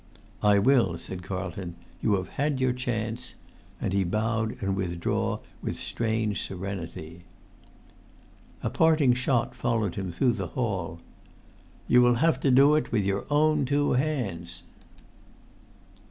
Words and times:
"I 0.41 0.57
will," 0.57 0.97
said 0.97 1.21
Carlton. 1.21 1.75
"You 2.01 2.15
have 2.15 2.29
had 2.29 2.59
your 2.59 2.73
chance." 2.73 3.35
And 3.79 3.93
he 3.93 4.03
bowed 4.03 4.59
and 4.63 4.75
withdrew 4.75 5.41
with 5.61 5.75
strange 5.75 6.41
serenity. 6.41 7.25
[Pg 8.63 8.71
114]A 8.73 8.73
parting 8.73 9.13
shot 9.13 9.53
followed 9.53 9.93
him 9.93 10.11
through 10.11 10.33
the 10.33 10.47
hall. 10.57 11.01
"You 11.87 12.01
will 12.01 12.15
have 12.15 12.39
to 12.39 12.49
do 12.49 12.73
it 12.73 12.91
with 12.91 13.05
your 13.05 13.27
own 13.29 13.63
two 13.63 13.91
hands!" 13.91 14.63